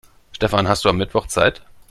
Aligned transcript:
Stefan, 0.31 0.67
hast 0.67 0.83
du 0.83 0.89
am 0.89 0.97
Mittwoch 0.97 1.27
Zeit? 1.27 1.61